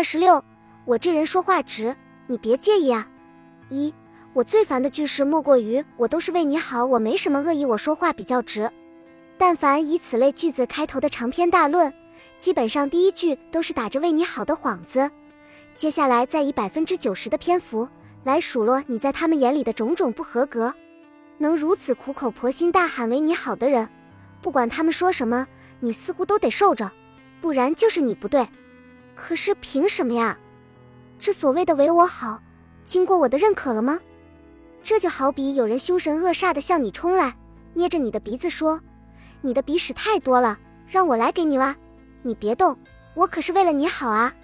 [0.00, 0.42] 二十六，
[0.86, 1.94] 我这人说话直，
[2.26, 3.06] 你别介意啊。
[3.68, 3.92] 一，
[4.32, 8.72] 我最烦的句式莫过于“我都是为你好，我没什么恶意，我说话比较直”。
[9.36, 11.92] 但凡以此类句子开头的长篇大论，
[12.38, 15.10] 基本上第一句都是打着为你好的幌子，
[15.74, 17.86] 接下来再以百分之九十的篇幅
[18.24, 20.74] 来数落你在他们眼里的种种不合格。
[21.36, 23.86] 能如此苦口婆心大喊为你好的人，
[24.40, 25.46] 不管他们说什么，
[25.78, 26.90] 你似乎都得受着，
[27.42, 28.48] 不然就是你不对。
[29.14, 30.38] 可是凭什么呀？
[31.18, 32.40] 这所谓的为我好，
[32.84, 34.00] 经过我的认可了吗？
[34.82, 37.36] 这就好比有人凶神恶煞的向你冲来，
[37.74, 38.80] 捏着你的鼻子说
[39.42, 41.76] ：“你的鼻屎太多了，让我来给你挖。”
[42.22, 42.76] 你别动，
[43.14, 44.34] 我可是为了你好啊！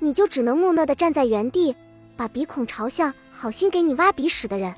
[0.00, 1.74] 你就只能木讷的站在原地，
[2.16, 4.74] 把鼻孔朝向好心给你挖鼻屎的人。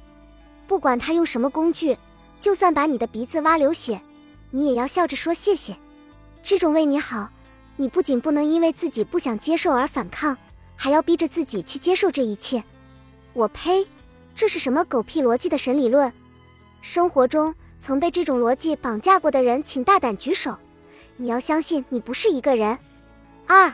[0.67, 1.97] 不管他用什么工具，
[2.39, 4.01] 就算把你的鼻子挖流血，
[4.51, 5.75] 你也要笑着说谢谢。
[6.43, 7.31] 这种为你好。
[7.77, 10.37] 你不仅不能因为自己不想接受而反抗，
[10.77, 12.63] 还要逼着自己去接受这一切。
[13.33, 13.87] 我呸！
[14.35, 16.13] 这是什么狗屁逻辑的神理论？
[16.83, 20.57] 生活中曾被这种逻辑绑架过的人，请大胆举手。
[21.17, 22.79] 你要相信，你不是一个人。
[23.47, 23.73] 二，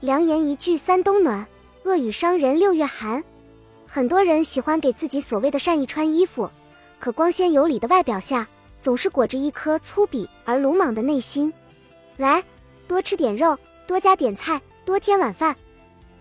[0.00, 1.46] 良言一句三冬暖，
[1.84, 3.22] 恶语伤人六月寒。
[3.86, 6.48] 很多人喜欢给自己所谓的善意穿衣服，
[7.00, 8.46] 可光鲜有礼的外表下，
[8.80, 11.52] 总是裹着一颗粗鄙而鲁莽的内心。
[12.16, 12.44] 来。
[12.90, 15.54] 多吃点肉，多加点菜，多添碗饭。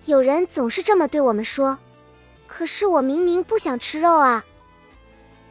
[0.06, 1.76] 有人总是这么对我们说，
[2.45, 4.45] 可是我明明不想吃肉啊。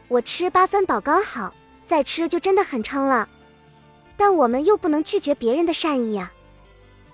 [0.07, 1.53] 我吃八分饱刚好，
[1.85, 3.27] 再吃就真的很撑了。
[4.15, 6.31] 但我们又不能拒绝别人的善意啊。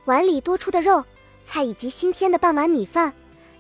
[0.04, 1.04] 碗里多出的肉
[1.44, 3.12] 菜以及新添的半碗米饭，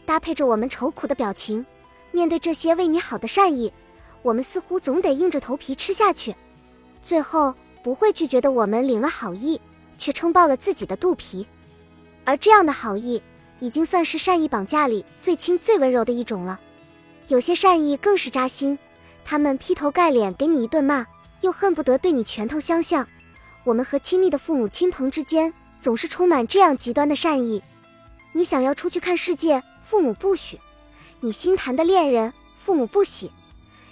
[0.06, 1.66] 搭配着我们愁苦的表情，
[2.12, 3.74] 面对这些为你好的善意，
[4.22, 6.36] 我们似乎总得硬着头皮吃下去。
[7.02, 9.60] 最后不会拒绝的我们领了好意。
[9.98, 11.48] 却撑爆了自己的肚皮，
[12.24, 13.22] 而这样的好意
[13.60, 16.60] 已经算是善意绑架里最轻最温柔的一种了。
[17.28, 18.78] 有些善意更是扎心，
[19.24, 21.06] 他们劈头盖脸给你一顿骂，
[21.42, 23.08] 又恨不得对你拳头相向。
[23.64, 27.64] 我们和亲密的父母亲朋之间总是充满这样极端的善意。
[28.34, 30.58] 你想要出去看世界，父母不许；
[31.22, 33.30] 你心谈的恋人，父母不喜；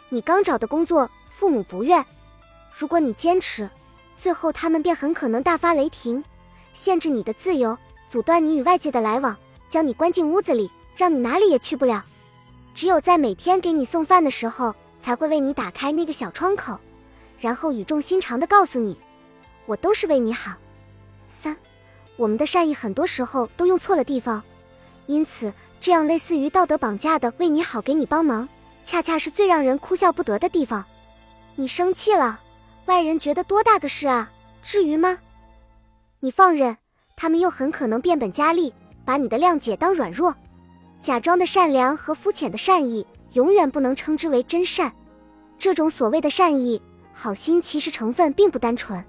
[0.10, 2.06] 你刚找的工作，父母不愿。
[2.72, 3.70] 如果你坚持。
[4.18, 6.24] 最后，他们便很可能大发雷霆，
[6.74, 9.36] 限制你的自由，阻断你与外界的来往，
[9.70, 12.04] 将你关进屋子里，让你哪里也去不了。
[12.74, 16.80] 只有在每天给你送饭的时候，才会为你打开那个小窗口，
[17.40, 18.98] 然后语重心长地告诉你
[19.68, 20.54] ：“我都是为你好。”
[21.28, 21.58] 三，
[22.16, 24.42] 我们的善意很多时候都用错了地方，
[25.06, 28.48] 因此这样类似于道德绑架的“为你好，给你帮忙”，
[28.86, 30.86] 恰恰是最让人哭笑不得的地方。
[31.56, 32.40] 你生气了。
[32.86, 34.32] 外人觉得多大个事啊？
[34.62, 35.18] 至于吗？
[36.20, 36.78] 你放任，
[37.16, 38.74] 他们又很可能变本加厉，
[39.06, 40.36] 把你的谅解当软弱。
[41.00, 44.94] 假装的善良和肤浅的善意，永远不能称之为真善。
[45.58, 46.82] 这种所谓的善意、
[47.14, 49.04] 好心，其实成分并不单纯，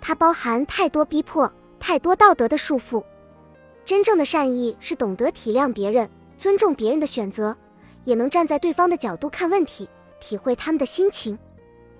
[0.00, 3.02] 它包含太多逼迫、太多道德的束缚。
[3.84, 7.56] 真正的善意是懂得体谅别人，尊重别人的选择，
[8.04, 9.88] 也能站在对方的角度看问题，
[10.20, 11.38] 体会他们的心情。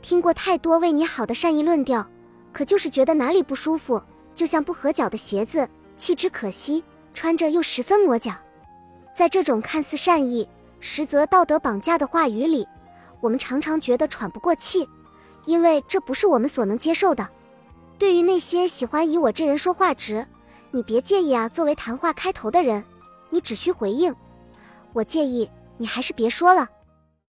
[0.08, 2.08] 听过太多为你好的善意论调，
[2.50, 4.02] 可就是觉得哪里不舒服，
[4.34, 6.82] 就像不合脚的鞋子，弃之可惜，
[7.12, 8.32] 穿着又十分磨脚。
[9.14, 10.48] 在这种看似善意，
[10.80, 12.66] 实则道德绑架的话语里，
[13.20, 14.88] 我们常常觉得喘不过气，
[15.44, 17.28] 因为这不是我们所能接受的。
[17.98, 20.26] 对于那些喜欢以我这人说话直，
[20.70, 21.50] 你别介意啊。
[21.50, 22.82] 作为谈话开头的人，
[23.28, 24.14] 你只需回应：
[24.94, 26.66] 我介意，你还是别说了。